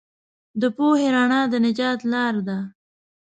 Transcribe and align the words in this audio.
د 0.61 0.63
پوهې 0.75 1.07
رڼا 1.15 1.41
د 1.51 1.53
نجات 1.65 1.99
لار 2.11 2.35
ده. 2.47 2.57